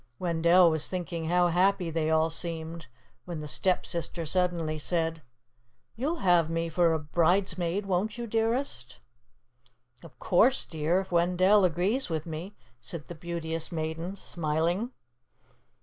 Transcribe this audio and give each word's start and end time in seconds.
Wendell 0.17 0.71
was 0.71 0.87
thinking 0.87 1.25
how 1.25 1.49
happy 1.49 1.91
they 1.91 2.09
all 2.09 2.31
seemed, 2.31 2.87
when 3.25 3.39
the 3.39 3.47
Stepsister 3.47 4.25
suddenly 4.25 4.79
said, 4.79 5.21
"You'll 5.95 6.21
have 6.25 6.49
me 6.49 6.69
for 6.69 6.97
bridesmaid, 6.97 7.85
won't 7.85 8.17
you, 8.17 8.25
dearest?" 8.25 8.97
"Of 10.03 10.17
course, 10.17 10.65
dear, 10.65 11.01
if 11.01 11.11
Wendell 11.11 11.65
agrees 11.65 12.09
with 12.09 12.25
me," 12.25 12.55
said 12.79 13.09
the 13.09 13.13
Beauteous 13.13 13.71
Maiden, 13.71 14.15
smiling. 14.15 14.89